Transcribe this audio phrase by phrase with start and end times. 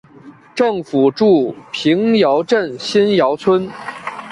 [0.55, 3.69] 政府驻瓶窑镇新窑村。